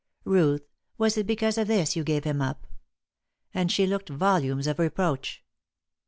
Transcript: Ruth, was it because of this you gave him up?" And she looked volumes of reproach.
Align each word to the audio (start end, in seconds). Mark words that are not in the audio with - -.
Ruth, 0.25 0.63
was 0.97 1.15
it 1.15 1.27
because 1.27 1.59
of 1.59 1.67
this 1.67 1.95
you 1.95 2.03
gave 2.03 2.23
him 2.23 2.41
up?" 2.41 2.65
And 3.53 3.71
she 3.71 3.85
looked 3.85 4.09
volumes 4.09 4.65
of 4.65 4.79
reproach. 4.79 5.43